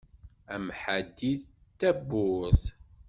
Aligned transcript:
Amḥaddi 0.55 1.31
d 1.39 1.43
tabburt. 1.79 2.63